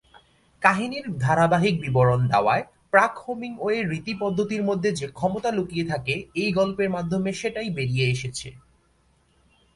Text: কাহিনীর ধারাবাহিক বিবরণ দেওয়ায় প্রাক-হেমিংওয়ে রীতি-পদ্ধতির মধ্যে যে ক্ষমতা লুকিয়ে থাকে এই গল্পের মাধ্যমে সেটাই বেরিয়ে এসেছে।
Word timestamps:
কাহিনীর 0.61 1.05
ধারাবাহিক 1.17 1.75
বিবরণ 1.81 2.21
দেওয়ায় 2.27 2.63
প্রাক-হেমিংওয়ে 2.91 3.77
রীতি-পদ্ধতির 3.83 4.63
মধ্যে 4.63 4.89
যে 4.91 5.07
ক্ষমতা 5.07 5.49
লুকিয়ে 5.51 5.85
থাকে 5.85 6.13
এই 6.35 6.49
গল্পের 6.51 6.89
মাধ্যমে 6.89 7.33
সেটাই 7.33 7.69
বেরিয়ে 7.69 8.05
এসেছে। 8.09 8.47